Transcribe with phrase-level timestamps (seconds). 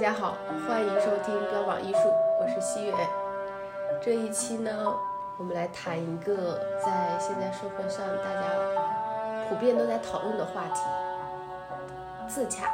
[0.00, 0.34] 大家好，
[0.66, 1.98] 欢迎收听标榜艺术，
[2.40, 2.96] 我是西元。
[4.02, 4.96] 这一期呢，
[5.36, 10.80] 我们来谈一个在现在社会上大家普遍都在讨论的话题——
[12.26, 12.72] 自洽。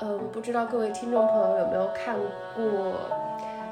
[0.00, 2.18] 嗯，不知道各位听众朋友有没有看
[2.54, 3.00] 过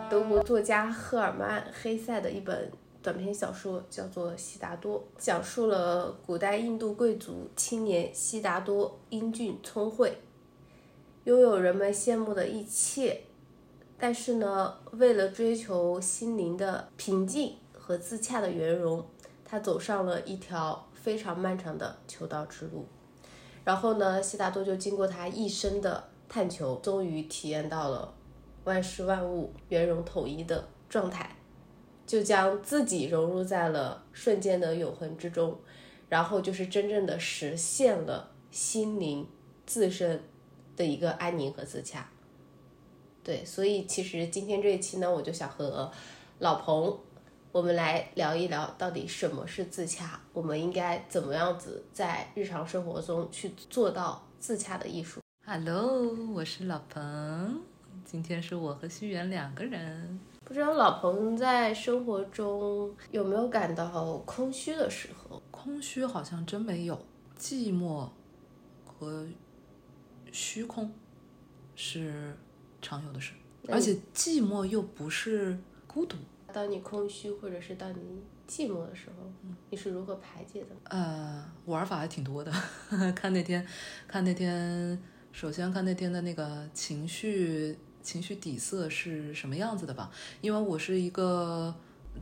[0.09, 2.73] 德国作家赫尔曼·黑塞的一本
[3.03, 10.17] 短篇小说，叫做《悉达多》，讲述了古代印度贵族青年悉达多英俊聪慧。
[11.25, 13.21] 拥有人们羡慕的一切，
[13.99, 19.05] 但是呢，为了追求心灵的平静和自洽的圆融，
[19.45, 22.87] 他走上了一条非常漫长的求道之路。
[23.65, 28.15] 然后呢，悉达多就经过他一生的探求，终于体验到了
[28.65, 31.37] 万事万物圆融统一的状态，
[32.07, 35.61] 就将自己融入在了瞬间的永恒之中，
[36.09, 39.29] 然后就是真正的实现了心灵
[39.67, 40.23] 自身。
[40.81, 42.09] 的一个安宁和自洽，
[43.23, 45.93] 对，所以其实今天这一期呢，我就想和
[46.39, 46.99] 老彭，
[47.53, 55.21] 我们来聊一聊到底什么是自洽，我们应该怎么样子在日常生活中去做到自洽的艺术。
[55.45, 57.61] Hello，我是老彭，
[58.07, 60.19] 今天是我和西元两个人。
[60.47, 65.43] 不知道老彭在生活中有没有感到空虚的时候？
[65.51, 66.99] 空虚好像真没有，
[67.39, 68.09] 寂寞
[68.87, 69.27] 和。
[70.33, 70.93] 虚空
[71.75, 72.37] 是
[72.83, 73.33] 常有的事，
[73.69, 76.17] 而且寂寞又不是孤独。
[76.53, 79.31] 当你空虚或者是当你寂寞的时候，
[79.71, 80.69] 你是如何排解的？
[80.85, 82.53] 呃，玩法还挺多的，
[83.15, 83.65] 看那天，
[84.09, 85.01] 看那天，
[85.33, 90.11] 首先看那天的那个情绪，情绪底色是什么样子的吧。
[90.41, 91.75] 因为我是一个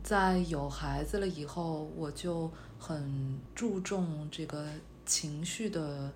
[0.03, 4.67] 在有孩子了以后，我就很注重这个
[5.05, 6.13] 情绪的。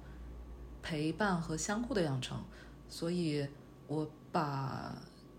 [0.83, 2.43] 陪伴和相互的养成，
[2.89, 3.47] 所以
[3.87, 4.95] 我把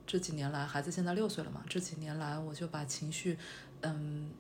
[0.07, 3.39] 这几年来，孩子现在六岁了嘛，这几年来我就把情绪，
[3.83, 4.31] 嗯，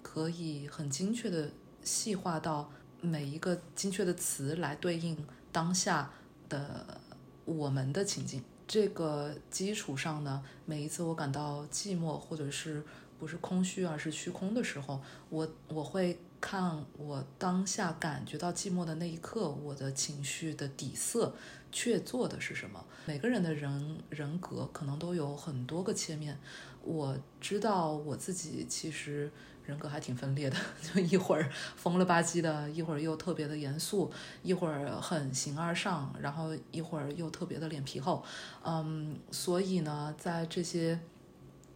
[0.00, 1.50] 可以很精确的
[1.82, 2.70] 细化到
[3.00, 6.10] 每一个精确的词来对应当下
[6.48, 7.00] 的
[7.44, 8.42] 我们的情境。
[8.66, 12.82] 这个基础上呢，每一次我感到寂寞或者是
[13.18, 16.18] 不是空虚而是虚空的时候，我我会。
[16.46, 21.34] 看我当下感觉到寂寞的那一刻，我的情绪的底色
[21.72, 22.84] 却做的是什么？
[23.06, 26.38] 每个人的人人格可能都有很多个切面。
[26.82, 29.32] 我知道我自己其实
[29.64, 30.56] 人格还挺分裂的，
[30.94, 34.12] 就一会儿疯了吧唧的，一会儿又特别的严肃，
[34.42, 38.22] 一会儿很形而上，然后一会儿又特别的脸皮厚。
[38.62, 41.00] 嗯，所以呢，在这些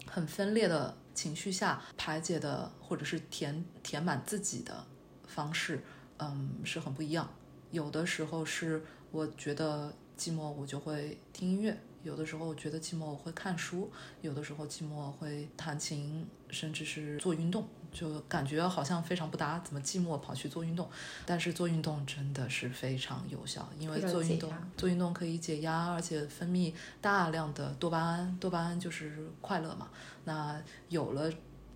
[0.06, 0.94] 很分裂的。
[1.18, 4.86] 情绪下排解的，或者是填填满自己的
[5.26, 5.82] 方式，
[6.18, 7.28] 嗯，是很不一样。
[7.72, 11.74] 有的时候是我觉得寂寞，我就会听音乐；
[12.04, 13.90] 有的时候我觉得寂寞，我会看书；
[14.22, 17.66] 有的时候寂寞会弹琴，甚至是做运动。
[17.98, 20.88] 就感觉好像非常不搭，怎么寂寞跑去做运动？
[21.26, 29.88] 但是做运动真的是非常有效，因为做运动做运动可以解压，而且分泌大量的多巴胺，多巴胺就是快乐嘛。
[30.24, 31.28] 那有了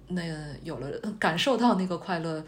[0.07, 0.23] 那
[0.63, 0.89] 有了
[1.19, 2.45] 感受到那个快乐，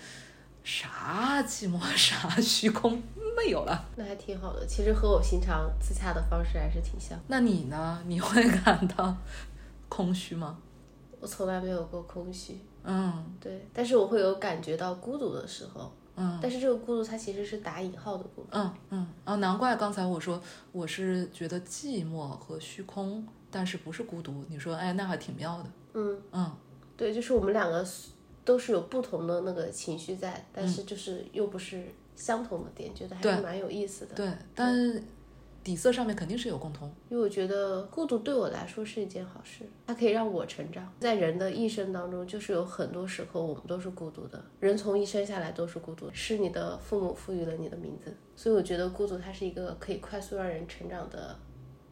[0.63, 3.03] 啥寂寞啥虚空
[3.37, 4.65] 没有了，那还挺好的。
[4.65, 7.19] 其实和我平常自洽的方式还是挺像。
[7.27, 8.01] 那你呢？
[8.07, 9.17] 你会感到
[9.89, 10.59] 空虚吗？
[11.25, 12.61] 我从来没有过空虚。
[12.83, 20.39] 嗯，对，但是我会有感觉到孤独的时候，嗯，但是这个孤独它其实是打引号的孤独，嗯嗯，啊，难怪刚才我说
[20.71, 25.65] 我是觉得寂寞和虚空，但是不是孤独，你说哎，那还挺妙的，
[25.95, 26.53] 嗯嗯，
[26.95, 27.83] 对，就是我们两个
[28.45, 35.03] 都是有不同的那个情绪在，但是就是又不是相同的点，觉得还是蛮有意思的，对，但。
[35.65, 40.93] 底色上面肯定是有共通，因为我觉得孤独对我来说是一件好事，它可以让我成长。
[41.01, 51.35] 在人的一生当中，就是有很多时刻我们都是孤独的，人从一生下来都是孤独，是你的父母赋予了你的名字，所以我觉得孤独它是一个可以快速让人成长的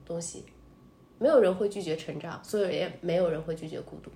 [0.04, 0.44] 东西。
[1.18, 4.10] 没有人会拒绝成长，所以也没有人会拒绝孤独。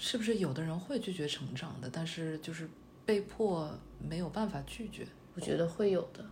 [0.00, 2.68] 是不是有的人会拒绝成长的，但是就是
[3.04, 3.70] 被迫
[4.00, 5.06] 没有办法拒绝？
[5.34, 6.24] 我觉得会有的，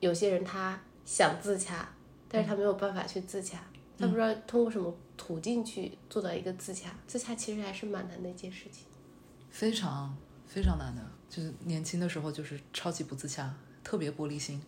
[0.00, 1.88] 有些人他想自洽。
[2.28, 3.58] 但是他没有办法去自洽，
[3.98, 6.94] 他不知道通过什么途径去做到一个自洽。
[7.06, 8.84] 自洽其实还是蛮难的一件事情，
[9.50, 11.02] 非常非常难的。
[11.28, 14.62] 就是年轻的时候就是超级不自洽，特别玻璃心，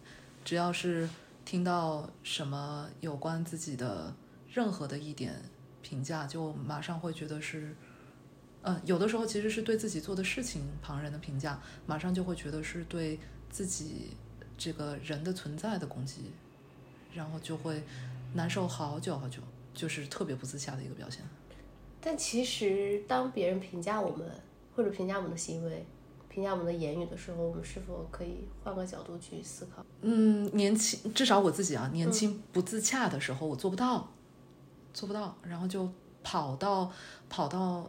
[0.44, 1.08] 只要是
[1.44, 4.14] 听到什么有关自己的
[4.52, 5.34] 任何的一点
[5.82, 7.74] 评价，就马上会觉得是，
[8.62, 13.18] 嗯，有的时候其实是对自己做的事情旁人的评价，马上就会觉得是对
[13.50, 14.16] 自己
[14.56, 16.32] 这个人的存在的攻击。
[17.12, 17.82] 然后就会
[18.34, 19.40] 难受好久好久。
[19.74, 21.22] 就是特别不自洽的一个表现。
[22.00, 24.28] 但其实，当别人评价我们
[24.74, 25.86] 或者评价我们的行为、
[26.28, 29.86] 评价我们的言语的时候，我们是否可以换个角度去思考？
[30.00, 34.10] 嗯，年轻，至少我自己啊，年轻不自洽的时候，我做不到，
[34.92, 35.88] 做不到，然后就
[36.24, 36.90] 跑到
[37.28, 37.88] 跑到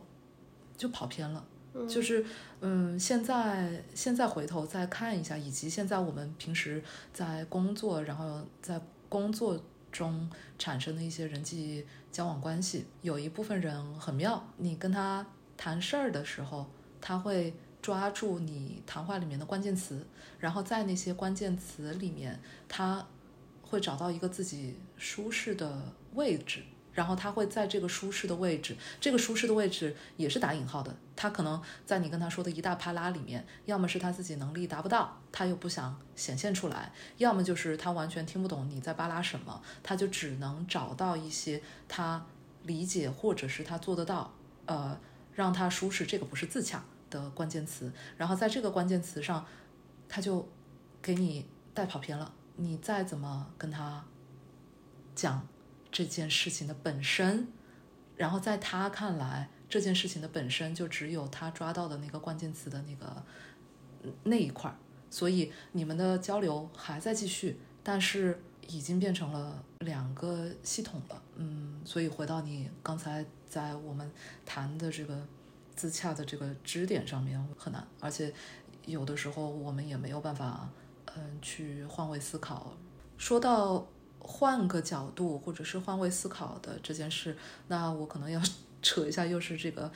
[0.77, 1.43] 就跑偏了。
[1.87, 2.23] 就是
[2.61, 8.79] 嗯，现在现在回头再看一下，以及现在我们平时在工作，然后在
[9.09, 9.61] 工作
[9.91, 15.25] 中产生的一些人际交往关系，有一部分人很妙，你跟他
[15.57, 16.67] 谈事儿的时候，
[17.01, 20.05] 他会抓住你谈话里面的关键词，
[20.39, 23.05] 然后在那些关键词里面，他
[23.63, 26.63] 会找到一个自己舒适的位置。
[26.99, 30.93] 然后他会在这个舒适的位置，这个舒适的位置也是打引号的。
[31.15, 42.25] 他可能在你跟他说的一大啪啦里面，要么是他自己能力达不到，他又不想显现出来；要么就是他完全听不懂你在巴拉什么，他就只能找到一些他
[42.63, 44.33] 理解或者是他做得到，
[44.65, 44.99] 呃，
[45.33, 46.05] 让他舒适。
[46.05, 47.89] 这个不是自洽的关键词。
[48.17, 49.45] 然后在这个关键词上，
[50.09, 50.45] 他就
[51.01, 52.33] 给你带跑偏了。
[52.57, 54.03] 你再怎么跟他
[55.15, 55.47] 讲。
[55.91, 57.47] 这件事情的本身，
[58.15, 63.23] 然后在他看来，这件事情的本身就只有他抓到的那个关键词的那个
[64.23, 64.77] 那一块儿，
[65.09, 71.21] 所以你们的交流还在继续，但是已经变成了两个系统了。
[71.35, 74.11] 嗯，所以回到你刚才在我们
[74.45, 75.25] 谈的这个
[75.75, 78.31] 自洽的这个支点上面很难，而且
[78.85, 80.69] 有的时候我们也没有办法，
[81.15, 82.77] 嗯，去换位思考。
[83.17, 83.87] 说到。
[84.19, 87.35] 换个角度，或者是换位思考的这件事，
[87.67, 88.39] 那我可能要
[88.81, 89.91] 扯一下，又是这个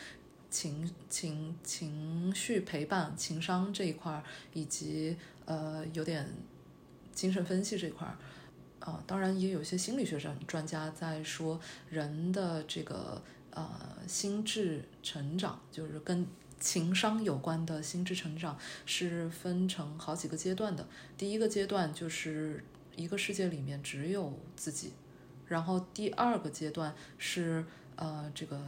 [0.50, 4.24] 情情情绪陪伴、情商这一块儿，
[4.54, 5.16] 以及
[5.46, 6.28] 呃有点
[7.14, 8.18] 精神分析这一块儿
[8.80, 9.04] 啊。
[9.06, 11.60] 当然，也有一些心理学上专家在说，
[11.90, 13.22] 人的这个
[13.52, 13.70] 呃
[14.08, 16.26] 心智成长，就是跟
[16.60, 20.88] 情商有关的心智成长，是分成好几个阶段的。
[21.18, 22.64] 第一个阶段就是。
[22.96, 24.94] 一个世界里面只有自己，
[25.48, 28.60] 然后第二个阶段是呃这个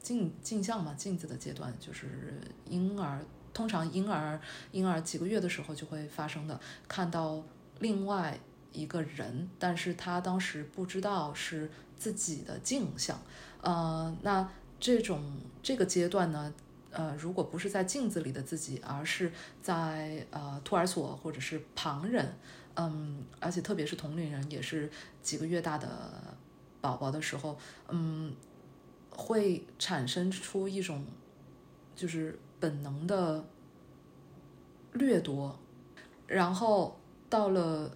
[0.00, 4.40] 镜镜像嘛镜子的阶段，就是婴儿通常婴儿
[4.70, 7.42] 婴儿几个月的时候就会发生的，看到
[7.80, 8.38] 另外
[8.72, 13.20] 一个人，但是他当时不知道是自己的镜像，
[13.60, 14.48] 呃那
[14.78, 16.54] 这种这个阶段呢，
[16.90, 22.34] 呃如果不是在镜子里的自己，而是在呃托儿所或者是旁人。
[22.74, 24.90] 嗯，而且特别是同龄人，也是
[25.22, 25.88] 几个月大的
[26.80, 27.58] 宝宝的时候，
[27.88, 28.34] 嗯，
[29.10, 31.04] 会产生出一种
[31.94, 33.44] 就是本能的
[34.94, 35.58] 掠夺，
[36.26, 36.98] 然后
[37.28, 37.94] 到了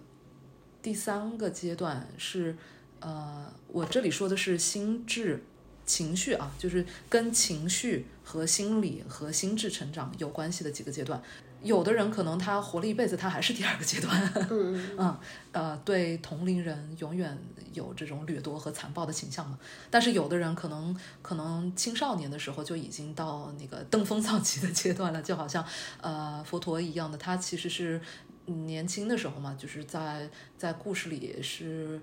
[0.81, 2.55] 第三个阶段是，
[2.99, 5.43] 呃，我这里说的是心智
[5.85, 11.21] 情绪啊，就是跟情绪和心理和心智成长有关系的几个阶段。
[11.67, 14.33] 有的人可能他活了一辈子，他还是第二个阶段，
[14.97, 15.19] 嗯，
[15.51, 17.37] 呃，对同龄人永远
[17.73, 19.59] 有这种掠夺和残暴的倾向嘛。
[19.91, 25.63] 但是有的人可能可能青少年的时候就已经到那个登峰造极的阶段了，就好像
[26.01, 28.01] 呃佛陀一样的，他其实是
[28.45, 32.01] 年轻的时候嘛，就是在在故事里是。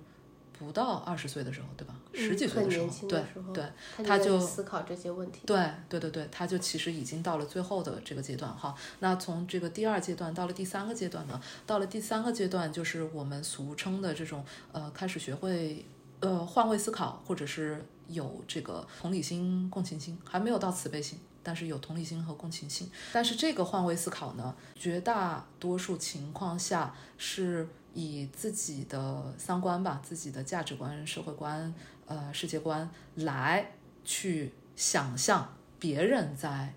[0.58, 1.94] 不到二十岁的时候，对吧？
[2.14, 3.64] 十几岁的时候，对对，
[4.04, 5.40] 他就思考这些问题。
[5.44, 8.75] 对对对对，他就其实已经到了最后的这个阶段哈。
[9.00, 11.40] 那从这个第二阶段到了第三个阶段呢？
[11.66, 15.84] 到了第三个阶段，就是我们俗称的这种呃，开始学会
[16.20, 22.90] 呃换位思考，或者是有这个同理心、共情心，还没有到慈悲心，但是有同理心和共情心。
[23.12, 27.68] 但是这个换位思考呢，绝大多数情况下是。
[27.95, 31.73] 以自己的三观吧，自己的价值观、社会观、
[32.07, 33.73] 呃世界观来
[34.05, 36.75] 去想象别人在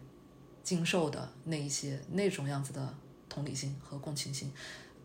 [0.64, 2.94] 经受的那一些那种样子的
[3.28, 4.54] 同理心和共情心，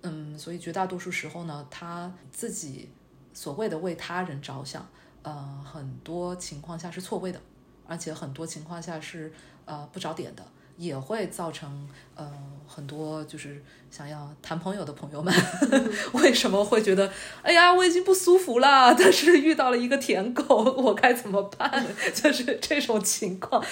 [0.03, 2.91] 嗯，所以绝大多数时候呢，他自己
[3.33, 4.87] 所谓的为他人着想，
[5.23, 7.41] 呃，很多情况下是错位的，
[7.87, 9.33] 而且很多情况下是
[9.65, 10.45] 呃不着点的。
[10.77, 12.33] 也会造成呃
[12.67, 15.33] 很多就是想要谈朋友的朋友们
[16.15, 17.13] 为什么会觉得
[17.43, 20.45] 哎呀我已经不舒服了，但是遇到了一个舔狗，
[20.77, 21.85] 我该怎么办？
[22.15, 23.63] 就是这种情况。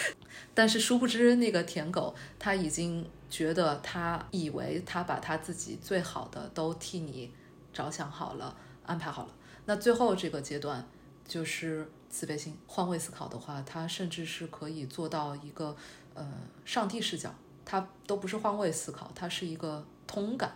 [0.53, 7.33] 但是殊不知那个舔狗他已经觉得他以为他把他自己最好的都替你
[7.73, 8.55] 着想好了，
[8.85, 9.33] 安排好了。
[9.67, 10.85] 那最后这个阶段
[11.27, 15.75] 就是慈悲心、换位思考的话，他甚至是可以做到一个。
[16.21, 16.27] 呃，
[16.67, 17.35] 上帝视角，
[17.65, 20.55] 它都不是换位思考，它是一个通感，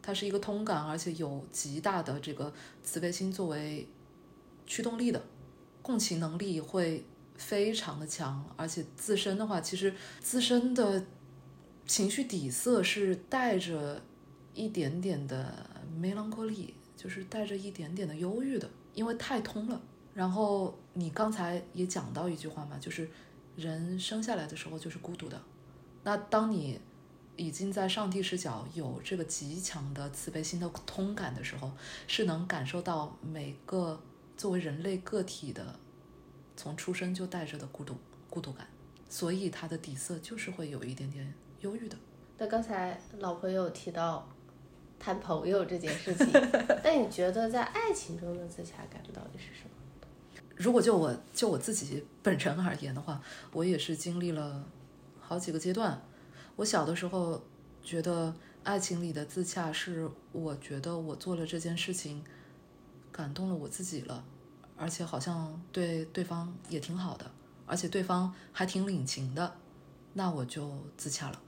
[0.00, 2.52] 它是一个通感，而且有极大的这个
[2.84, 3.88] 慈悲心作为
[4.64, 5.20] 驱动力的
[5.82, 11.04] 共情能力会非常的强，而且自身的话，其实自身的
[11.84, 14.00] 情绪底色是带着
[14.54, 15.68] 一点点的
[16.00, 19.82] melancholy，就是带着一点点的忧郁的，因为太通了。
[20.14, 23.08] 然后你刚才也讲到一句话嘛，就是
[23.60, 25.40] 人生下来的时候就是孤独的。
[26.02, 26.80] 那当你
[27.36, 31.70] 已经在上帝视角有这个极强的慈悲心的通感的时候，
[32.06, 34.00] 是能感受到每个
[34.36, 35.78] 作为人类个体的
[36.56, 37.96] 从出生就带着的孤独
[38.28, 38.66] 孤独感，
[39.08, 41.96] 所以他的底色就是会有一点点忧郁的。
[42.38, 44.26] 那刚才老朋友提到
[44.98, 46.26] 谈朋友这件事情，
[46.84, 49.70] 那你觉得在爱情中的自洽感到底是什么？
[50.60, 53.18] 如果就我就我自己本人而言的话，
[53.50, 54.62] 我也是经历了
[55.18, 55.98] 好几个阶段。
[56.56, 57.42] 我小的时候
[57.82, 62.22] 觉得爱情里的自洽是，我觉得我做了这件事情，
[63.10, 64.22] 感动了我自己了，
[64.76, 67.30] 而且好像对对方也挺好的，
[67.64, 69.56] 而且对方还挺领情的，
[70.12, 71.40] 那我就自洽了。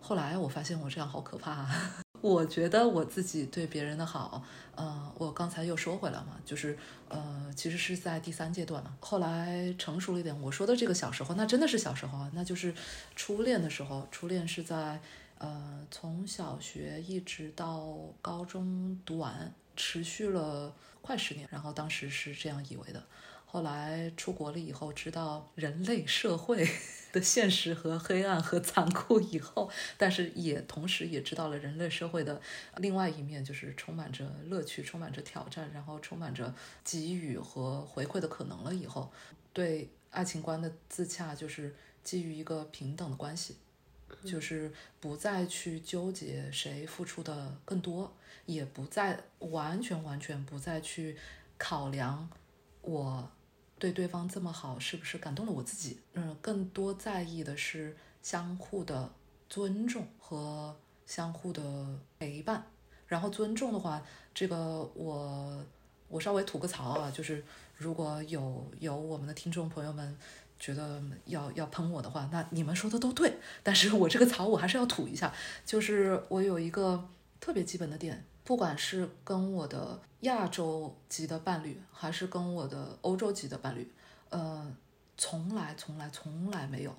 [0.00, 2.03] 后来我发现我这样好可怕。
[2.24, 4.42] 我觉得我自己对别人的好，
[4.74, 6.74] 呃，我刚才又说回来嘛，就是
[7.10, 8.96] 呃，其实是在第三阶段了。
[8.98, 12.74] 后来成熟了一点，我说的这个小时候，那真的是小时候啊，那就是
[13.14, 14.08] 初恋的时候。
[14.10, 14.98] 初恋是在
[15.36, 21.46] 呃，从小学一直到高中读完，持续了快十年。
[21.52, 23.02] 然后当时是这样以为的。
[23.54, 26.68] 后来出国了以后，知道人类社会
[27.14, 32.42] 的现实和黑暗和残酷以后，但是也同时也知道了人类社会的
[32.78, 39.12] 另外一面，就是充满着乐趣、充满着挑战，然后充满着给予和回馈的可能了以后，
[39.52, 43.58] 对爱情观的自洽就是基于一个平等的关系，
[44.24, 48.12] 就是不再去纠结谁付出的更多，
[48.46, 51.16] 也不再完全完全不再去
[51.56, 52.28] 考量
[52.80, 53.30] 我。
[53.84, 55.98] 对对方这么好，是不是感动了我自己？
[56.14, 59.12] 嗯，更多在意的是相互的
[59.46, 60.74] 尊重和
[61.04, 61.62] 相互的
[62.18, 62.64] 陪伴。
[63.06, 64.56] 然后尊重的话，这个
[64.94, 65.62] 我
[66.08, 67.44] 我稍微吐个槽啊，就是
[67.76, 70.16] 如果有有我们的听众朋友们
[70.58, 75.30] 觉得要要喷我的话，那你们说的都对，但是我这个槽我还是要吐一下，
[75.66, 77.06] 就是我有一个
[77.38, 78.24] 特别基本的点。
[78.44, 83.90] 不管是跟我的亚洲籍的伴侣，还是跟我的欧洲籍的伴侣，
[84.28, 84.70] 呃，
[85.16, 86.94] 从来从来从来没有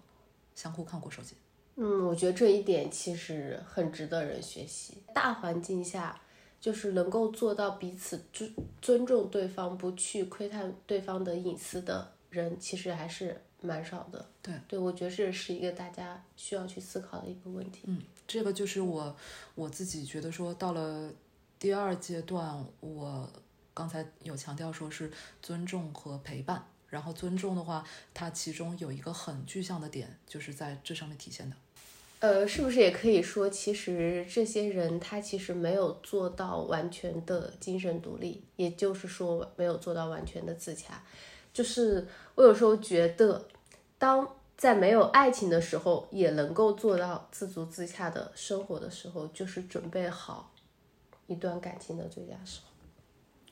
[0.56, 1.36] 相互看过手机。
[1.75, 5.04] 嗯，我觉得这一点其实很值得人学习。
[5.14, 6.20] 大环境下，
[6.60, 14.25] 就是能够做到彼此尊尊重对方，不去窥探对方的隐私的人，其实还是蛮少的。
[14.42, 17.82] 对，对我觉得这是一个大家需要去思考的一个问题。
[17.84, 19.16] 嗯，这个就是我
[19.54, 21.12] 我自己觉得说到了。
[21.60, 23.30] 第二阶段，我
[23.74, 27.84] 刚才有强调说是尊重和陪伴，然后尊重的话，
[28.14, 31.56] 它其中有一个很具象的点，就是在这上面体现的。
[32.20, 41.04] 呃，是不是也可以说，其实这些人他其实没有做到完全的精神独立，也就是说没有做到完全的自洽。
[41.54, 43.46] 就是我有时候觉得，
[43.98, 50.52] 当在没有爱情的时候，也能够做到自足自洽的生活的时候，就是准备好。
[51.27, 52.72] 一段感情的最佳时候，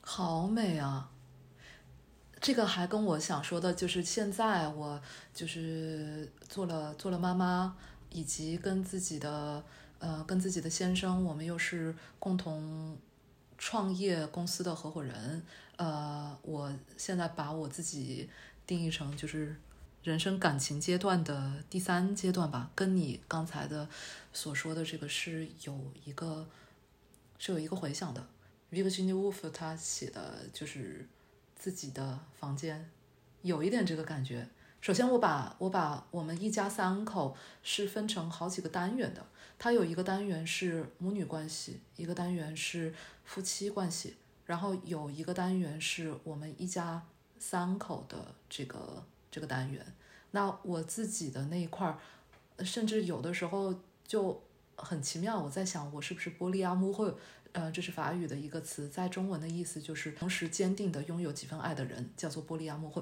[0.02, 1.10] 好美啊！
[2.40, 5.02] 这个还跟我想说的，就是现在我
[5.34, 7.76] 就是做了做了妈妈，
[8.12, 9.64] 以及跟自己的
[9.98, 12.98] 呃跟自己的先生，我们又是共同
[13.58, 15.42] 创业公司的合伙人。
[15.78, 18.30] 呃，我现在把我自己
[18.68, 19.56] 定义成就是
[20.04, 23.90] 人生感情阶段的第三阶段吧，跟你刚才的
[24.32, 26.46] 所说的这个是有一个。
[27.46, 28.26] 是有一个回响的
[28.72, 31.06] ，Virginia Woolf 他写的就是
[31.58, 32.90] 自己的房间，
[33.42, 34.48] 有一点这个感觉。
[34.80, 39.26] 首先，我把我把我们一家三口是分成好几个单元的，
[39.60, 42.94] 它有一个单元是母女关系，一个单元是
[43.26, 47.06] 夫妻关系，然后有一个单元是我们一家
[47.40, 49.86] 三口的这个这个单元。
[50.32, 51.94] 那我自己的那一块，
[52.60, 53.76] 甚至有的时候
[54.08, 54.42] 就。
[54.76, 57.14] 很奇妙，我在想，我是不是玻璃阿木会，
[57.52, 63.02] 呃，这是法语的一个词，在中文的意思就是同时坚定的拥有几分爱的人，叫做玻璃阿木会。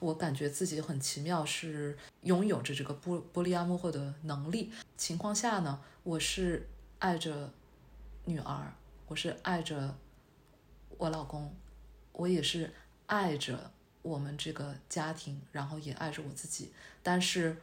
[0.00, 4.72] 我感觉自己很奇妙，是拥有着这个玻玻璃阿木会的能力。
[4.96, 6.66] 情况下呢，我是
[6.98, 7.52] 爱着
[8.24, 8.72] 女儿，
[9.06, 9.96] 我是爱着
[10.98, 11.54] 我老公，
[12.12, 12.72] 我也是
[13.06, 13.70] 爱着
[14.02, 16.72] 我们这个家庭，然后也爱着我自己，
[17.02, 17.56] 但是。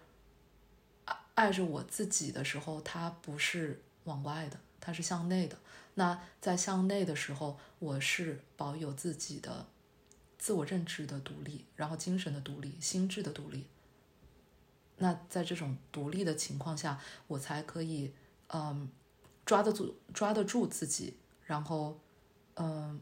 [1.36, 5.58] 爱着我自己的时候，它不是往外的，它是向内的。
[5.96, 9.68] 那在向内的时候，我是保有自己的
[10.38, 13.68] 自我认知的独立，然后精神的独立，心智的独立。
[14.98, 18.14] 那在这种独立的情况下，我才可以，
[18.48, 18.90] 嗯，
[19.46, 22.00] 抓得住抓得住自己，然后，
[22.56, 23.02] 嗯，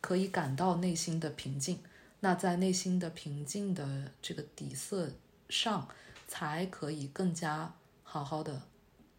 [0.00, 1.80] 可以感到内心的平静。
[2.20, 5.10] 那在内心的平静的这个底色
[5.48, 5.88] 上，
[6.30, 8.62] 才可以更加好好的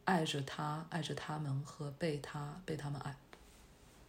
[0.06, 3.14] 爱着他，爱着他们和被他被他们爱。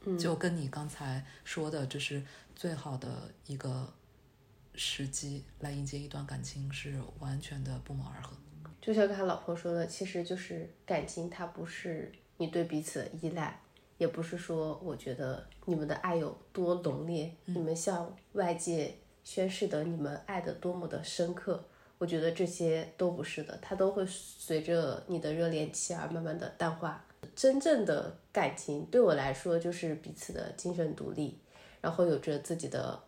[0.02, 2.22] 嗯，就跟你刚才说的，这是
[2.54, 3.92] 最好的一个
[4.76, 8.36] 时机来迎接一段感情，是完全的不谋而合。
[8.80, 13.60] 就像他老婆说的，其实就是感情，它不是你对彼此的依赖，
[13.98, 21.64] 也不是说我觉得你们的爱有多浓烈，你们向外界宣示的你们爱的多么的深刻。
[22.02, 27.04] 我觉得这些都不是的，它都会随着你的热恋期而慢慢的淡化。
[27.36, 31.38] 真正的感情对我来说，就是彼此的精神独立，
[31.80, 33.00] 然后有着自己的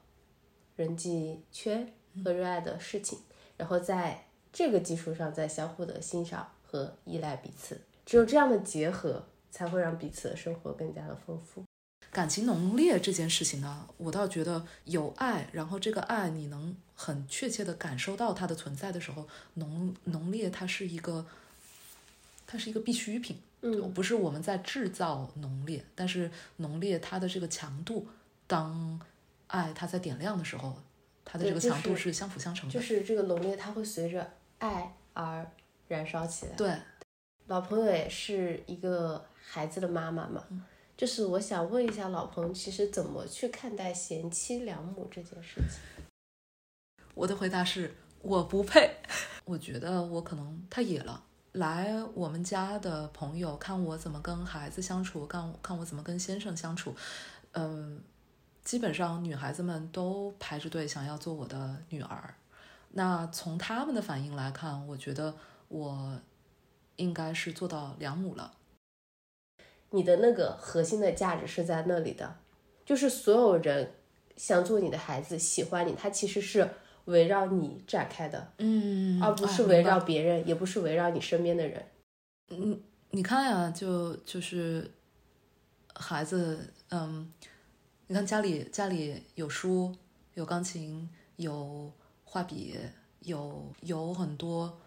[0.77, 3.19] 人际圈和热爱的事情，
[3.57, 7.81] 然后在这个基础上再相互的欣赏和依赖彼此。
[8.07, 11.65] 只有这样的结合，才会让彼此的生活更加的丰富。
[12.13, 21.27] 感情浓烈这件事情呢，我倒觉得有爱，然后这个爱你能很确切的感受到它的存在的时候，浓浓烈它是一个，
[22.47, 23.41] 它是一个必需品。
[23.67, 28.07] 嗯，不是我们在制造浓烈，但是浓烈它的这个强度，
[28.47, 29.01] 当
[29.47, 30.77] 爱它在点亮的时候，
[31.25, 32.75] 它的这个强度是相辅相成的。
[32.75, 35.51] 就是这个浓烈，它会随着爱而
[35.89, 36.53] 燃烧起来。
[36.57, 36.77] 对，
[37.47, 40.45] 老朋友也是一个孩子的妈妈嘛，
[40.95, 46.04] 就是我想问一下老彭，其实怎么去看待贤妻良母这件事情？
[47.15, 48.97] 我的回答是，我不配。
[49.45, 51.23] 我觉得我可能太野了。
[51.53, 56.93] 来我们家的朋友看我怎么跟孩子相处，看看我怎么跟先生相处，
[57.53, 58.03] 嗯，
[58.65, 62.35] 基本上女孩子们都排着队想要做我的女儿。
[62.91, 65.37] 那从他们的反应来看，我觉得
[65.69, 66.21] 我
[66.97, 68.55] 应该是做到良母了。
[69.91, 72.39] 你的那个核心的价值是在那里的，
[72.85, 73.95] 就是所有人
[74.37, 76.69] 想做你的孩子，喜欢你，他其实是。
[77.07, 81.85] 围绕你展开的，嗯，而不是围绕别人，也不是围绕你身边的人。
[82.49, 84.91] 嗯，你看呀，就就是
[85.95, 87.31] 孩子，嗯，
[88.07, 89.95] 你看家里家里有书，
[90.35, 91.93] 有钢琴，有
[92.25, 92.77] 画笔，
[93.21, 94.81] 有有很多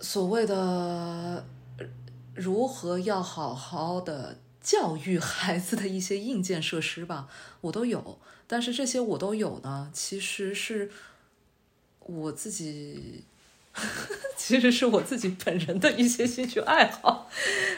[0.00, 1.44] 所谓的
[2.34, 7.28] 如何要好好的教育孩子的一些硬件设施吧，
[7.60, 8.18] 我都有。
[8.50, 10.90] 但是这些我都有呢，其实是
[12.00, 13.22] 我自己，
[14.38, 17.28] 其实是我自己本人的一些兴趣爱好，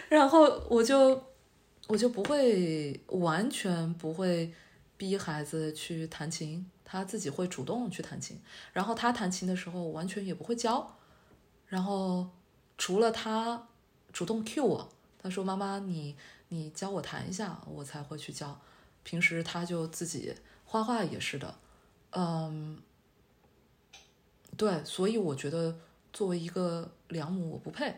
[0.08, 1.24] 然后我就
[1.88, 4.52] 我就不会完全不会
[4.96, 8.38] 逼孩子去弹琴，他自己会主动去弹琴，
[8.72, 10.96] 然后他弹琴的时候完全也不会教，
[11.66, 12.30] 然后
[12.78, 13.66] 除了他
[14.12, 14.88] 主动 cue 我，
[15.20, 16.14] 他说妈妈你
[16.50, 18.60] 你教我弹一下，我才会去教，
[19.02, 20.32] 平时他就自己。
[20.70, 21.52] 画画也是的，
[22.10, 22.80] 嗯，
[24.56, 25.76] 对，所以我觉得
[26.12, 27.92] 作为一个良母，我不配，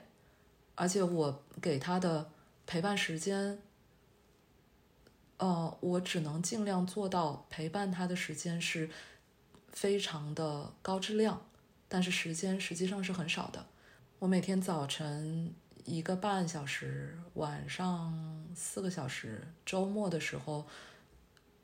[0.75, 2.31] 而且我给他的
[2.67, 3.59] 陪伴时间，
[5.37, 8.89] 呃，我只能尽量做到陪伴他的时间是
[9.71, 11.43] 非常的高质量，
[11.91, 13.67] 但是时间实际上是很少的。
[14.19, 15.55] 我每天早晨
[15.85, 20.67] 一个半小时，晚上四个小时，周末的时候。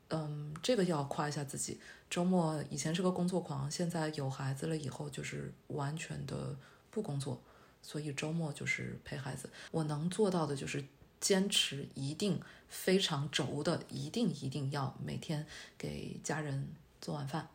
[0.09, 1.79] 嗯，这个要夸一下自己。
[2.09, 6.55] 周末以前是个工作狂，现在有孩子了以后就是完全的
[6.89, 7.39] 不工作，
[7.81, 9.49] 所以周末就是陪孩子。
[9.71, 10.83] 我能做到的就是
[11.19, 15.45] 坚持，一定非常轴的，一定一定要每天
[15.77, 16.67] 给家人
[16.99, 17.47] 做晚饭。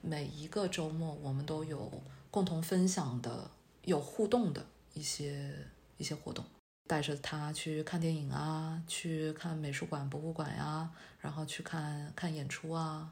[0.00, 3.48] 每一个周末我们都有共同分享的、
[3.84, 5.54] 有互动的一些
[5.98, 6.44] 一些活动。
[6.90, 13.08] 带着他去看电影啊，去看美术馆、博物馆呀，然后去看看演出啊，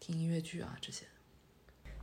[0.00, 1.04] 听音乐剧啊这些。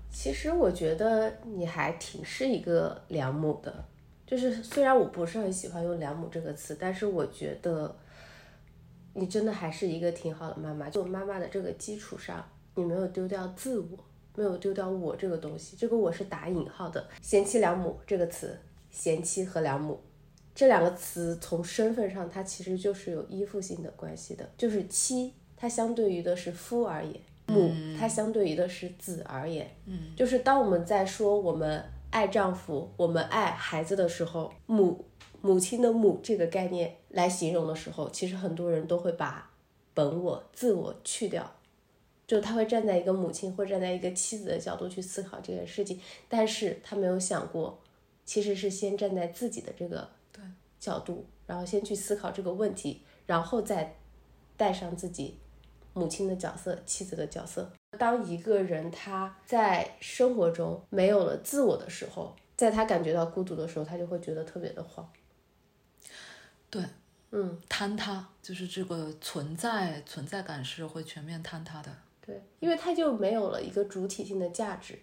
[0.09, 3.83] 其实我觉得你还挺是一个良母的，
[4.25, 7.93] 就是虽然我不是很喜欢用良母这个词，但是我觉得
[9.13, 10.89] 你真的还是一个挺好的妈妈。
[10.89, 12.41] 就妈妈的这个基础上，
[12.75, 13.99] 你没有丢掉自我，
[14.33, 15.75] 没有丢掉我这个东西。
[15.75, 18.57] 这个我是打引号的，贤妻良母这个词，
[18.89, 20.01] 贤妻和良母。
[20.57, 24.49] 这两个词从身份上，它其实就是有依附性的关系的。
[24.57, 27.13] 就是妻，它相对于的是夫而言；
[27.45, 29.69] 母，它相对于的是子而言。
[29.85, 35.05] 嗯，就是当我们在说我们爱丈夫、我们爱孩子的时候，母
[35.43, 39.51] 母亲的母这个概念来形容的时候，其实很多人都会把
[39.93, 41.55] 本我、自我去掉，
[42.25, 47.77] 就他会站在一个母亲或站在一个妻子的角度去思考这件事情，但是他没有想过，
[48.25, 50.16] 其实是先站在自己的这个对
[50.87, 53.97] 角度，然后先去思考这个问题，然后再
[54.55, 55.37] 带上自己
[55.93, 57.69] 母亲的角色、妻子的角色。
[57.99, 65.11] 当一个人他在生活中没有了自我的时候，在他感觉到孤独的时候，他就会觉得特别的慌。
[66.69, 66.81] 对，
[67.31, 71.91] 嗯，坍塌就是这个存在存在感是会全面坍塌的。
[72.25, 74.97] 对，因为他就没有了一个主体性的价值。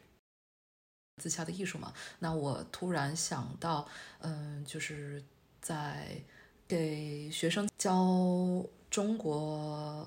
[1.23, 3.87] 自洽的艺术嘛，那我突然想到，
[4.19, 5.23] 嗯，就是
[5.65, 6.23] 在
[6.69, 10.07] 给学生教中国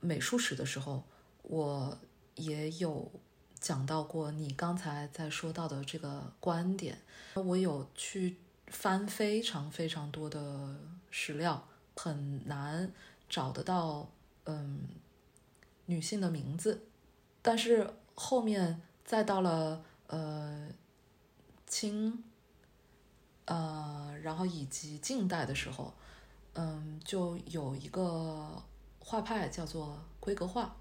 [0.00, 1.02] 美术史的时候，
[1.42, 1.98] 我
[2.34, 3.10] 也有
[3.58, 7.00] 讲到过你刚才在说到的这个观点。
[7.34, 8.36] 我有去
[8.66, 10.76] 翻非常非常多的
[11.10, 12.92] 史料，很难
[13.26, 14.10] 找得到，
[14.44, 14.80] 嗯。
[15.86, 16.86] 女性的名字，
[17.42, 20.68] 但是后面再到了呃
[21.66, 22.22] 清，
[23.50, 25.92] 呃，然后以及近代的时候，
[26.54, 28.62] 嗯，就有一个
[29.00, 30.76] 画派叫做规格画，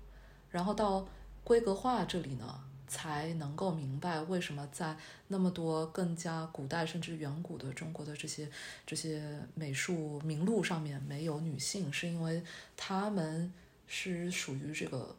[0.51, 1.07] 然后到
[1.43, 4.95] 规格画这里呢，才能够明白为什么在
[5.29, 8.47] 那么多更加古代甚至远古的中国的这些
[8.85, 12.43] 这些美术名录上面没有女性，是因为
[12.77, 13.51] 他们。
[13.91, 15.15] 是属于这个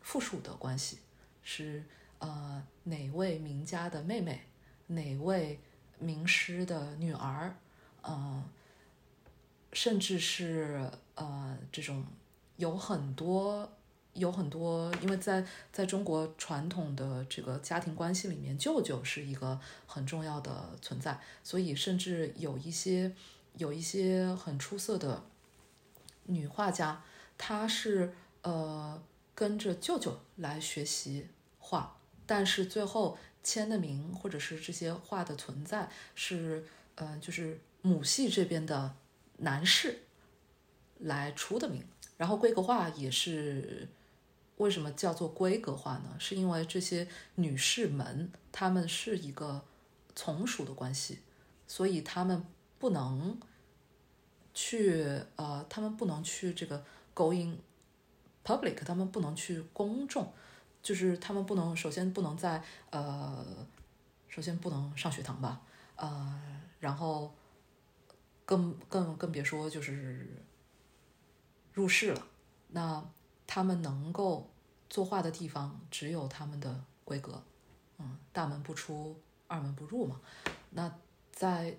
[0.00, 0.96] 附属的关系，
[1.42, 1.84] 是
[2.18, 4.40] 呃哪位名家的妹妹，
[4.86, 5.60] 哪位
[5.98, 7.54] 名师的女儿，
[8.02, 8.42] 嗯，
[9.72, 12.04] 甚至是呃这种
[12.56, 13.70] 有很多
[14.14, 23.12] 有很多，因为在在中国传统的这个家庭关系里面，舅舅是一个很重要的存在，所以甚至有一些
[23.56, 25.24] 有一些很出色的
[26.24, 27.02] 女画家。
[27.36, 29.02] 她是呃
[29.34, 31.26] 跟着舅舅来学习
[31.58, 36.64] 画，但是最后签的名或者是这些画的存在是
[36.96, 38.96] 呃就是母系这边的
[39.36, 40.00] 男士
[40.98, 41.84] 来出的名。
[42.16, 43.86] 然后规格画也是
[44.56, 46.16] 为什么叫做规格画呢？
[46.18, 49.64] 是因为这些女士们她们是一个
[50.16, 51.18] 从属的关系，
[51.68, 52.44] 所以她们
[52.80, 53.38] 不能
[54.52, 56.84] 去呃，她们不能去这个。
[57.16, 57.54] going
[58.44, 60.32] public，他们不能去公众，
[60.84, 63.44] 就是他们不能首先不能在呃，
[64.28, 65.62] 首先不能上学堂吧，
[65.96, 67.34] 呃，然后
[68.44, 70.28] 更更更别说就是
[71.72, 72.26] 入室了。
[72.68, 73.04] 那
[73.46, 74.48] 他们能够
[74.88, 77.42] 作画的地方只有他们的规格，
[77.98, 79.18] 嗯，大门不出，
[79.48, 80.20] 二门不入嘛。
[80.70, 80.94] 那
[81.32, 81.76] 在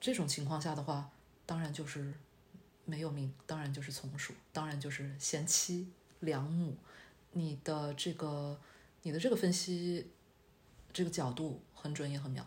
[0.00, 1.10] 这种情况下的话，
[1.46, 2.12] 当然就是。
[2.84, 6.76] 没有名，当然就是从属，当然就是贤妻良母。
[7.32, 8.56] 你的这个，
[9.02, 10.10] 你的这个分析，
[10.92, 12.44] 这个角度很准也很妙。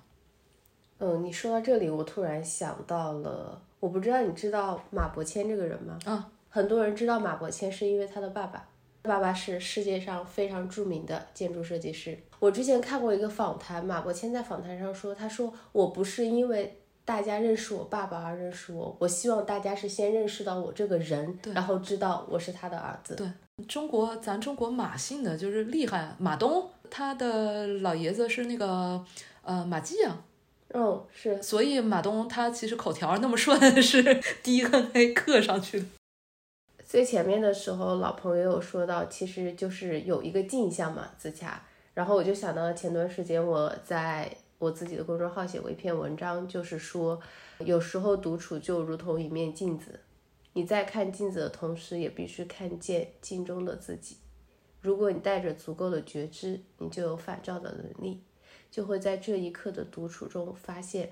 [0.99, 5.99] 嗯，你说到这里，我突然想到了，我不知道你知道马伯骞这个人吗？
[6.05, 8.67] 啊，很多人知道马伯骞是因为他的爸爸，
[9.01, 12.17] 爸爸是世界上非常著名的建筑设计师。
[12.39, 16.81] 我之前看过一个访谈，马伯骞在访谈上说，他说我不是因为。
[17.05, 23.15] 大家认识我爸爸而认识我，我希望大家是先认识到我这个人，然后知道我是他的儿子。
[23.15, 23.29] 对，
[23.67, 29.03] 中国咱中国马姓的就是厉害，马东他的老爷子是那个
[29.43, 30.23] 呃马季啊。
[30.73, 31.41] 嗯，是。
[31.41, 34.03] 所以马东他其实口条那么顺，是
[34.43, 35.85] DNA 刻上去的。
[36.85, 41.63] 最前面的时候，老朋友有说到，其实就是有一个镜像嘛，自洽。
[41.93, 44.31] 然后我就想到前段时间我在。
[44.57, 47.19] 我自己的公众号写过一篇文章，就是说，
[47.59, 49.99] 有时候独处就如同一面镜子，
[50.55, 54.15] 你在看镜子的同时，也必须看见镜中的自己。
[54.79, 58.21] 如果你带着足够的觉知，你就有反照的能力，
[58.71, 61.11] 就会在这一刻的独处中发现，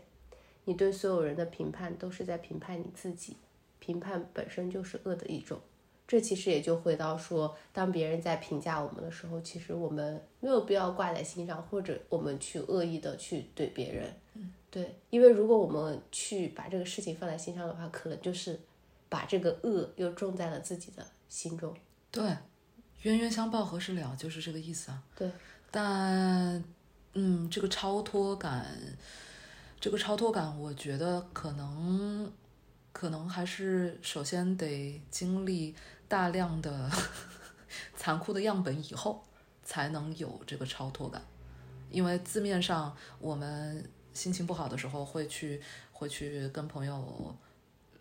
[0.64, 3.36] 你对所有人的评判都是在评判你自己，
[3.80, 5.60] 评判本身就是恶的一种。
[6.08, 14.14] 这其实也就回到说，当别人在评价我们的时候，其实我们没有必要挂在心上，或者我们去恶意的去怼别人。
[14.36, 18.58] 嗯，对，因为如果我们去把这个事情放在心上的话，可能就是
[19.14, 21.72] 把这个恶又种在了自己的心中。
[22.10, 22.36] 对，
[23.04, 25.04] 冤冤相报何时了，就是这个意思啊。
[25.16, 25.30] 对，
[25.70, 26.64] 但
[27.14, 28.76] 嗯，这个超脱感，
[29.80, 32.34] 这个超脱感，我觉得可能
[32.92, 35.76] 可能还是首先得经历。
[36.06, 36.92] 大量的
[37.98, 39.24] 残酷的样本以后，
[39.64, 41.20] 才能有这个超脱感。
[41.90, 45.60] 因为字面上，我们心情不好的时候会去
[45.92, 47.36] 会去跟朋友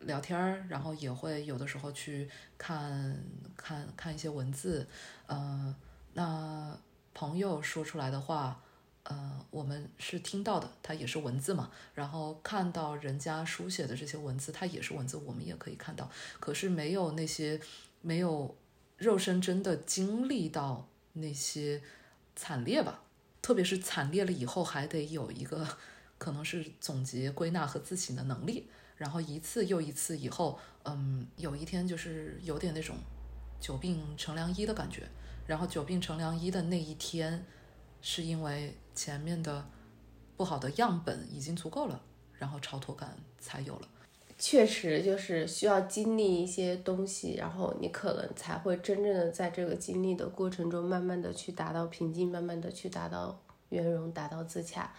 [0.04, 3.22] 聊天儿，然后也会有的时候去看
[3.56, 4.86] 看看一些文字，
[5.26, 5.74] 呃，
[6.14, 6.78] 那
[7.14, 8.62] 朋友说出来的话，
[9.04, 16.10] 呃，我们是听到的，它也是文字嘛，然后看到人家书写的这些文字，它也是文字，我们也可以看到，
[16.40, 17.60] 可是没有那些
[18.00, 18.56] 没有
[18.98, 21.82] 肉身真的经历到那些
[22.34, 23.02] 惨烈吧，
[23.40, 25.66] 特别是惨烈了以后，还得有一个
[26.22, 28.70] 可能是总结、归纳和自省的能力。
[28.96, 32.94] 然后一次又一次以后，嗯，有一天就是有点那种
[33.58, 35.08] 久病成良医的感觉。
[35.48, 37.44] 然后久病成良医的那一天，
[38.00, 39.66] 是因为前面的
[40.36, 42.00] 不好的样本已经足够了，
[42.38, 43.88] 然后超脱感才有了。
[44.38, 54.94] 确实就是需要经历一些东西，然后你可能才会真正的在这个经历的过程中，慢慢的去达到平静，慢慢的去达到圆融，达到自洽。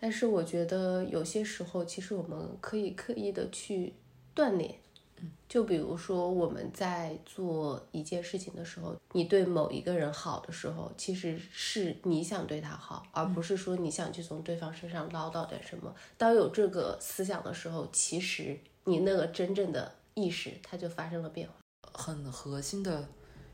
[0.00, 3.92] 但是我觉得有些时候，其实我们可以刻意的去
[4.34, 4.74] 锻炼，
[5.18, 15.94] 嗯，就比如说我们在做一件事情的时候，你对某一个人好的时候，其实是你想对他好，而不是说你想去从对方身上捞到点什么。
[16.16, 21.54] 当有这个思想的时候，其实你那个真正的意识，它就发生了变化。
[21.92, 23.06] 很核心的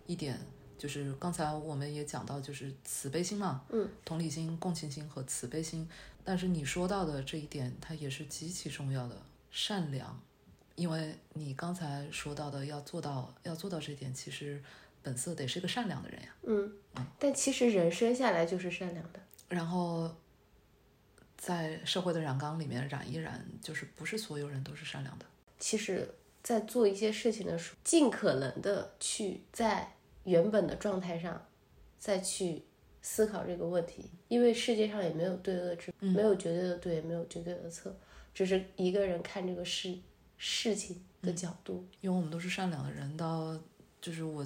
[0.07, 0.39] 一点。
[0.79, 5.89] 就是刚才我们也讲到，就是慈悲心嘛，嗯，同理心、共情心和慈悲心。
[6.27, 9.17] 但是你说到的这一点，它也是极其重要的，
[9.51, 10.21] 善良。
[10.75, 14.63] 因为你刚才说到的，要做到要做到这点，其实
[15.03, 16.29] 本色得是个善良的人呀。
[16.43, 16.73] 嗯，
[17.19, 19.21] 但其实人生下来就是善良的。
[19.49, 20.15] 然后
[21.39, 25.25] 在社会的染缸里面染一染，就是不是所有人都是善良的。
[25.59, 26.13] 其实，
[26.43, 29.93] 在做一些事情的时候，尽可能的去在。
[30.27, 31.47] 原本的状态上，
[32.01, 32.65] 再去
[33.09, 37.95] 思考这个问题，因为世界上也没有对恶之，没有绝对的对，也没有绝对的错，
[38.35, 39.97] 只是一个人看这个事
[40.37, 41.87] 事情的角度。
[42.01, 43.57] 因为我们都是善良的人，到
[44.03, 44.45] 就是我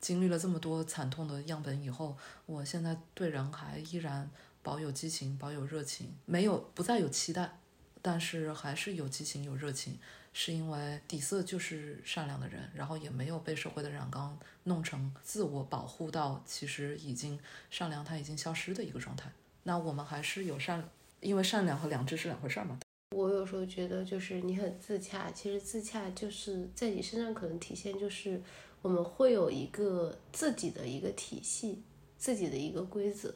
[0.00, 2.16] 经历了这么多惨痛的样本以后，
[2.46, 4.28] 我现在对人还依然
[4.62, 7.58] 保有激情，保有热情，没有不再有期待，
[8.00, 9.98] 但是还是有激情，有热情。
[10.32, 17.38] 是因为底色就是善良的人，然后也没有被社会的染缸弄成自我保护到其实已经
[17.70, 19.30] 善良，它已经消失的一个状态。
[19.64, 20.88] 那我们还是有善，
[21.20, 22.78] 因为善良和良知是两回事儿嘛。
[23.16, 28.40] 我有时候觉得，就是你很自洽，其实自洽就是在你身上可能体现，就是
[28.82, 31.82] 我们会有一个自己的一个体系，
[32.16, 33.34] 自己的一个规则，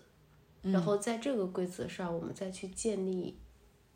[0.62, 3.37] 然后在这个规则上，我们再去建立。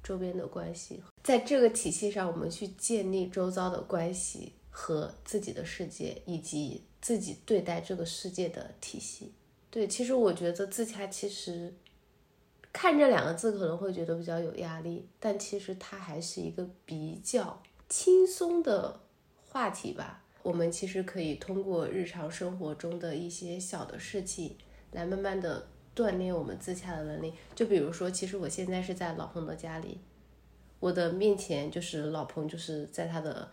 [0.06, 9.32] 周边的关系，在这个体系上，我们去建立周遭的关系和自己的世界，以及自己对待这个世界的体系。
[9.68, 11.74] 对，其实我觉得自洽，其实
[12.72, 19.00] 看这两个字可能会觉得比较有压力，但其实它还是一个比较轻松的
[19.48, 20.22] 话题吧。
[20.44, 24.56] 我们其实可以通过日常生活中的一些小的事情，
[24.92, 25.66] 来慢慢的。
[25.96, 29.98] 锻炼我们自洽的能力，就比如说，其实我现在是在老彭的家里，
[30.78, 33.50] 我的面前就是老彭，就是在他的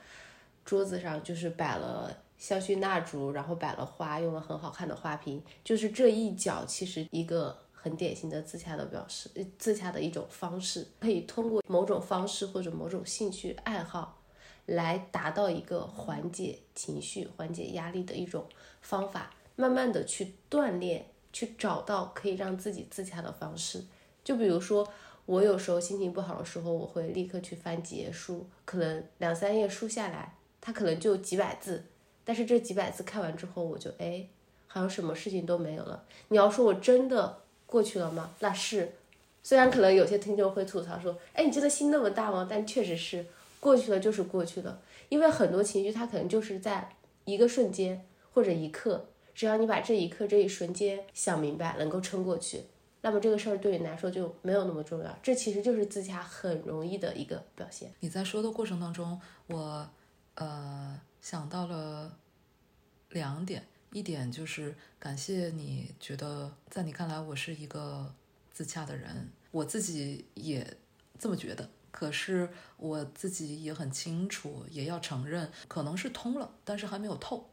[0.65, 14.21] 桌子上就是摆了香薰蜡烛，然后摆了花，用了很好看的花瓶，就是这一角其实一个很典型的自洽的表示，自洽的一种方式，可以通过某种方式或者某种兴趣爱好
[14.65, 18.45] 来达到一个缓解情绪、缓解压力的一种
[18.81, 21.05] 方法，慢慢的去锻炼。
[21.33, 23.83] 去找到可以让自己自洽的方式，
[24.23, 24.87] 就比如说，
[25.25, 31.83] 我有时候心情不好的时候，我会立刻去翻几页书，可能两三页书下来，它可能就几百字，
[32.23, 34.27] 但是这几百字看完之后，我就哎，
[34.67, 36.05] 好像什么事情都没有了。
[36.27, 38.29] 你要说我真的过去了吗？
[38.39, 38.93] 那是，
[39.41, 42.47] 虽然可能有些听众会吐槽说，哎，你真的心那么大吗？
[42.47, 43.25] 但确实是
[43.59, 49.07] 过去了就是过去了，因为很多情绪它可能就是在一个瞬间或者一刻。
[49.33, 52.63] 只要你把这一刻、这一瞬间想明白，能够撑过去，
[53.01, 55.19] 那么这个事儿对你来说就没有那么重要。
[55.21, 57.91] 这其实就是自洽很容易的一个表现。
[57.99, 59.89] 你在说的过程当中，我
[60.35, 62.17] 呃想到了
[63.09, 68.13] 两点，一点就是感谢你觉得在你看来我是一个
[68.51, 70.77] 自洽的人，我自己也
[71.19, 71.69] 这么觉得。
[71.91, 77.47] 可是我自己也很清楚，也要承认，可能是通了，但是还没有透。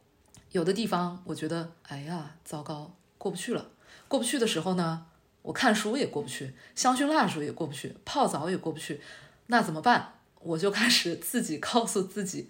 [0.51, 3.69] 有的地方我觉得，哎呀，糟糕，过不去了。
[4.07, 5.05] 过不去的时候呢，
[5.41, 8.99] 我看书也过不去，香薰蜡烛也过不去，泡澡也过不去。
[9.47, 10.15] 那怎么办？
[10.39, 12.49] 我就开始自己告诉自己，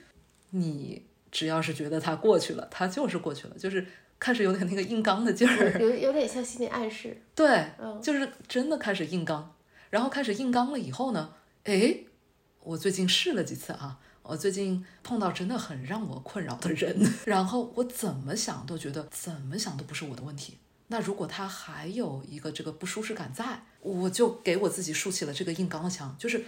[0.51, 3.85] 你只要是觉得它过去了，它就是过去了，就是
[4.17, 7.21] 开始有点那个硬刚的劲儿，有有点像心理暗示。
[7.35, 7.67] 对，
[8.01, 9.53] 就是真的开始硬刚。
[9.89, 11.33] 然后开始硬刚了以后呢，
[11.65, 11.97] 哎，
[12.61, 13.99] 我最近试了几次啊。
[14.23, 20.57] 我最近碰到真的很让我困扰的人， 然后我怎么想都觉得怎么想都不是我的问题。
[20.87, 26.45] 那如果他还有一个这个不舒适感在，我就给我自己竖起了这个硬刚枪，就是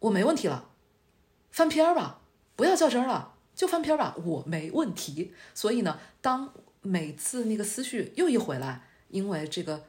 [0.00, 0.70] 我没问题了，
[1.50, 2.20] 翻篇儿吧，
[2.56, 5.32] 不要较真儿了，就翻篇儿吧，我没问题。
[5.54, 9.84] 所以呢，当每次那个思绪又一回来，因为这个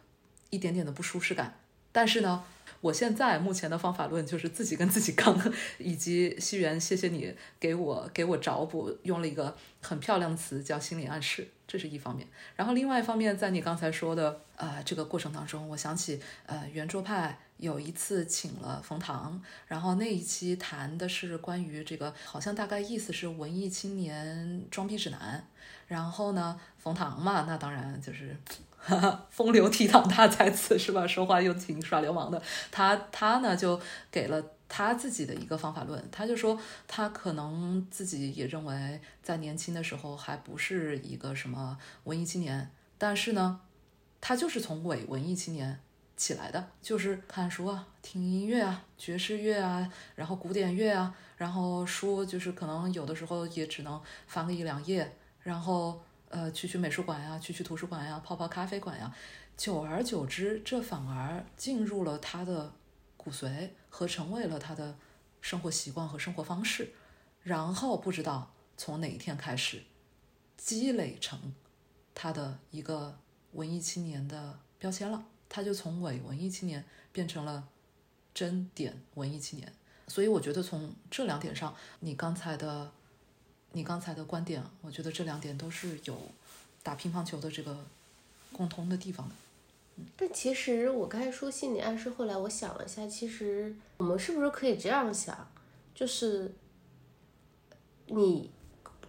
[0.51, 1.59] 一点点的不舒适感，
[1.91, 2.43] 但是呢。
[2.82, 5.39] 我现在目前的方法论就是自己跟自己杠，
[5.77, 12.27] 以及西元，谢谢你给我给我找补，用了一个很漂亮的词叫心理暗示，这是一方面。
[12.55, 25.45] 然后另外一方面，在你刚才说的呃这个过程当中，我想起呃圆桌派有一次请了冯唐，然后那一期谈的是关于这个，好像大概意思是文艺青年装逼指南。
[25.88, 28.38] 然后呢，冯唐嘛，那当然就是。
[29.29, 31.05] 风流倜傥大才子是吧？
[31.05, 32.41] 说话又挺耍流氓的。
[32.71, 43.59] 他他呢就给了他自己的一个方法论，他就说他可能自己也认为在年轻的时候还不是一个什么文艺青年，但是呢，
[44.21, 45.79] 他就是从伪文艺青年
[46.15, 56.01] 起来的，就是看书啊、听音乐啊、爵士乐啊，然后古典乐啊，然后书就是可能有的时候也只能翻个一两页，然后。
[56.29, 59.11] 呃，去去美术馆呀，去去图书馆呀，泡泡咖啡馆呀，
[59.57, 62.71] 久而久之，这反而进入了他的
[63.17, 64.95] 骨髓和成为了他的
[65.41, 66.93] 生活习惯和生活方式，
[67.41, 69.81] 然后不知道从哪一天开始，
[70.55, 71.55] 积累成
[72.13, 73.17] 他的一个
[73.53, 77.67] 文艺青年的标签了，他就从伪文艺青年变成了
[78.35, 79.73] 真点文艺青年，
[80.07, 82.91] 所以我觉得从这两点上，你刚才的。
[83.73, 86.17] 你刚才的观点，我觉得这两点都是有
[86.82, 87.77] 打乒乓球的这个
[88.51, 89.36] 共通的地方的。
[90.17, 95.47] 但其实我刚才说心理暗示，后来我想了一下，其实我们是不是可以这样想，
[95.93, 96.51] 就是
[98.08, 98.49] 你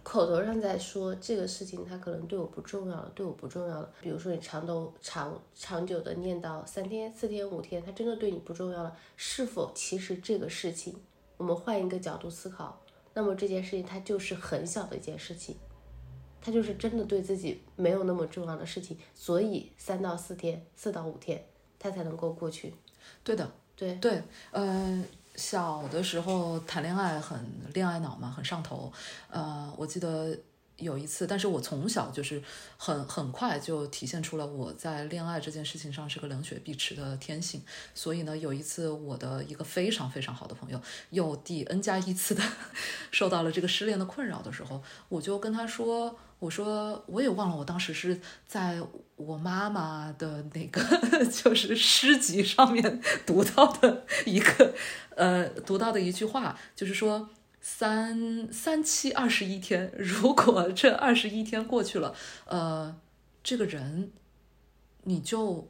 [0.03, 3.89] 口头上在说这个事情，它可能对我不重要了，对我不重要了。
[4.01, 10.95] 比如说你长都长长久的念叨三天、四天、五天，它真的对你不重要了，是否其实这个事情，
[11.37, 12.81] 我们换一个角度思考。
[13.13, 15.55] 那么这件事情它就是很小的一件事情，
[16.41, 21.45] 它就是真的对自己没有那么重要的事情，所以三到四天、四到五天
[21.77, 22.73] 它才能够过去。
[23.23, 24.21] 对的，对对，
[24.51, 25.03] 呃，
[25.35, 27.39] 小的时候谈恋爱很
[27.73, 28.91] 恋爱脑嘛，很上头，
[29.29, 30.37] 呃，我记得。
[30.77, 32.41] 有一次，但是我从小就是
[32.77, 37.61] 很很快就体现出了我在恋爱这件事情上是个冷血碧池的天性。
[37.93, 40.81] 所以呢，有一次我的一个非常非常好的朋友
[41.11, 42.43] 又第 N 加一次的
[43.11, 48.81] 受到了这个失恋的困扰的时候，我就跟他说：“我说我也忘了我当时是在
[49.15, 50.81] 我妈妈的那个
[51.29, 54.73] 就是诗集上面 读到的一个
[55.15, 57.29] 呃读到的一句话，就是说。”
[57.63, 62.99] 三三七二十一天， 如果这二十一天过去了，呃，
[63.43, 64.11] 这个人
[65.03, 65.69] 你就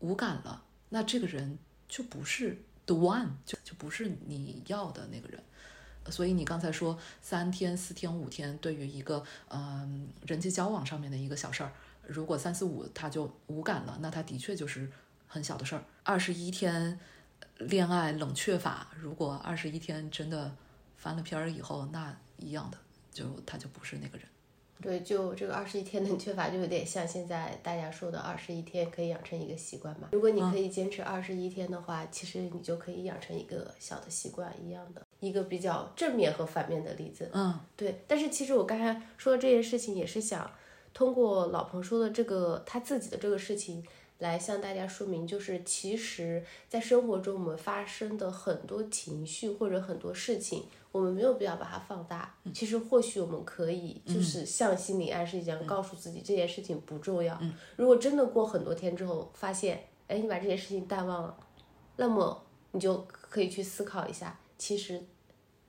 [0.00, 1.56] 无感了，那这个人
[1.88, 5.40] 就不是 the one，就就不是你要的那个人。
[6.10, 11.70] 所以你刚才说三天、四天、五天，对于一个嗯人际交往上面的一个小事儿，
[12.08, 14.90] 如果三四五他就无感了，那他的确就是
[15.28, 15.84] 很小的事儿。
[16.02, 16.98] 二十一天
[17.58, 20.56] 恋爱冷却法，如果二十一天真的。
[21.00, 22.76] 翻了篇儿以后，那一样的，
[23.10, 24.26] 就他就不是那个人。
[24.82, 30.10] 对，就这个二十一天的 缺乏，就有点像现在大家说的二十一天可以养成一个习惯嘛。
[30.12, 37.30] 如果你可以坚持二十一天的话，其实你就可以养成一个小的习惯一样的，一个比较正面和反面的例子。
[37.32, 38.02] 嗯，对。
[38.06, 40.50] 但是其实我刚才说的这件事情，也是想
[40.92, 43.82] 通过老彭说的这个他自己的这个事情。
[44.20, 52.34] 来向大家说明，就是其实，在生活中我们发生的很多情绪或者很多事情，我们没有必要把它放大。
[52.52, 57.40] 其实或许我们可以，就是像心理暗示一样，告诉自己这件事情不重要。
[57.76, 61.36] 如果真的过很多天之后发现，哎，你把这件事情淡忘了，
[61.96, 65.02] 那么你就可以去思考一下，其实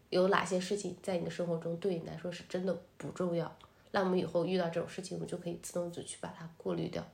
[0.10, 3.56] 有哪些事情在你的生活中对你来说是真的不重要。
[3.92, 7.06] 那我们以后遇到这种事情，我们就可以自动的去把它过滤掉。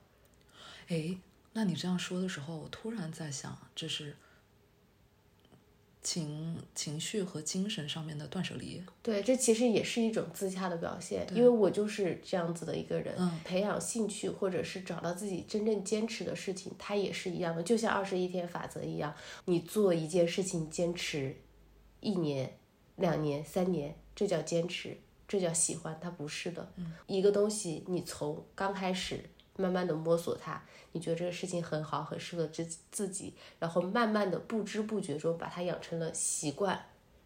[0.88, 1.18] 哎。
[1.54, 4.14] 那你这样说的时候，我突然在想，这是
[6.02, 8.82] 情情绪和精神上面的断舍离。
[9.02, 13.14] 对，这其实也是一种自洽的表现，因为我就是这样子的一个人。
[13.18, 19.14] 嗯，培养兴趣或者是找到自己真正坚持的事情，它也是一样的，就像二十一天法则一样，
[19.46, 21.36] 你做一件事情坚持
[22.00, 22.58] 一年、
[22.96, 24.96] 两年、三年，这叫坚持，
[25.26, 26.72] 这叫喜欢，它不是的。
[26.76, 29.24] 嗯，一个东西你从刚开始。
[29.58, 36.80] 慢慢的摸索它，你觉得这个事情很好，很适合自自己，然后慢慢的不知不觉中把它养成了习惯，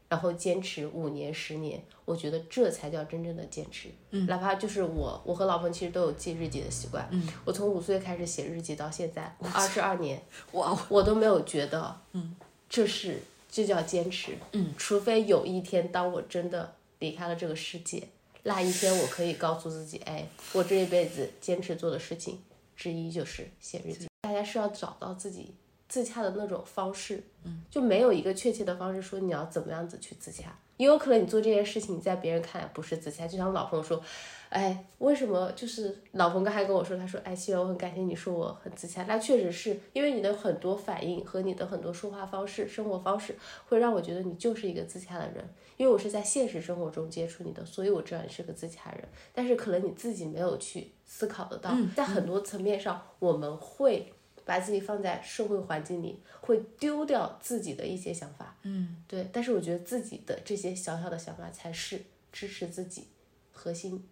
[0.09, 3.91] 然后坚持五年、十年，我觉得这才叫真正的坚持。
[4.11, 7.07] 嗯，哪怕就是我，我和老彭其实都有记日记的习惯。
[7.11, 10.23] 嗯，我从五岁开始写日记到现在二十二年，
[10.53, 12.35] 哇，我都没有觉得，嗯，
[12.69, 13.19] 这是
[13.51, 14.33] 这叫坚持。
[14.53, 18.09] 嗯，除非有一天当我真的离开了这个世界，
[18.45, 22.43] 那一天我可以告诉自己，哎，我这一辈子坚持做的事情
[22.77, 24.09] 之一就是写日记。
[24.23, 25.55] 大家是要找到自己。
[25.89, 30.59] 自洽的那种方式，嗯，就没有一个确切的方式说你要怎么样子去自洽。
[30.83, 33.25] 也有可能你做这件事情，在别人看来不是自洽。
[33.25, 34.03] 就像老彭说，
[34.49, 39.05] 哎，为什么就是老彭刚才跟我说，他说，哎，希月，我很感谢你说我很自洽。
[39.05, 43.37] 那确实是因为你的很多反应和你的很多说话方式、生活方式，
[43.69, 45.49] 会让我觉得你就是一个自洽的人。
[45.77, 49.09] 因为我是在现实生活中接触你的，所以我知道你是个自洽人。
[49.33, 54.13] 但是可能你自己没有去思考得到，在很多层面上，我们会。
[54.45, 58.57] 把自己放在社会环境里，会丢掉自己的一些想法。
[58.63, 59.29] 嗯，对。
[59.33, 63.09] 但是我觉得自己的这些小小的想法才是支持自己
[63.53, 64.09] 核心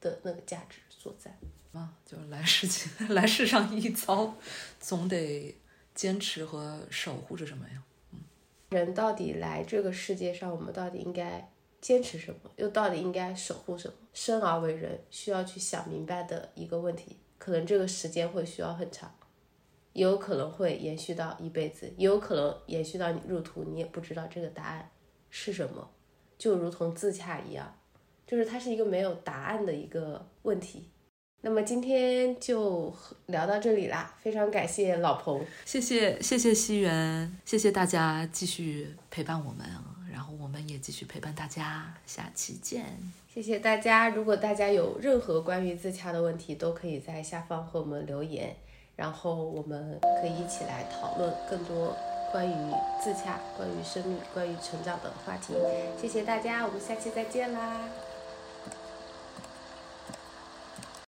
[0.00, 1.36] 的那个价值所在。
[1.72, 4.34] 啊，就来世间， 来世上一遭，
[4.80, 5.54] 总得
[5.94, 7.82] 坚持和守护着什么呀？
[8.12, 8.20] 嗯，
[8.70, 11.50] 人到底来这个世界上，我们到底应该
[11.82, 12.50] 坚持什么？
[12.56, 13.94] 又到底应该守护什么？
[14.14, 19.14] 生而为人，需要去想明白的一个问题，可能这个时间会需要很长。
[19.98, 24.88] 也有可能会延续到一辈子，也有可能延续到你入土，你也不知道这个答案
[25.28, 25.90] 是什么，
[26.38, 27.76] 就如同自洽一样，
[28.24, 30.88] 就是它是一个没有答案的一个问题。
[31.40, 32.94] 那么今天就
[33.26, 39.66] 聊到这里啦，非常感谢老彭，谢谢谢谢西元，谢谢大家继续陪伴我们，
[40.12, 42.84] 然后我们也继续陪伴大家，下期见。
[43.26, 48.56] 谢谢大家，如果大家有任何关于自洽的问题，都可以在下方和我们留言。
[48.98, 51.94] 然后我们可以一起来讨论更多
[52.32, 52.52] 关于
[53.00, 55.54] 自洽、关于生命、关于成长的话题。
[56.00, 57.78] 谢谢大家，我们下期再见啦！